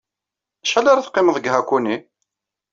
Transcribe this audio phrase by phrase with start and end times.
[0.63, 1.95] Acḥal ara teqqimed deg Hakone?